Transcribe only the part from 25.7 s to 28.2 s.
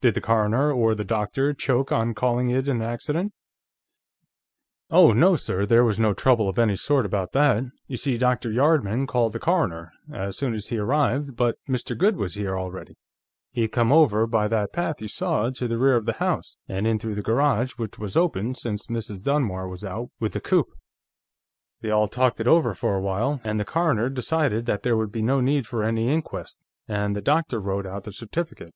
any inquest, and the doctor wrote out the